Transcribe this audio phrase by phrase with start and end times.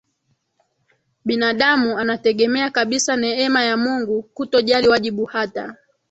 [1.25, 5.75] binadamu anategemea kabisa neema ya Mungu kutojali wajibu hata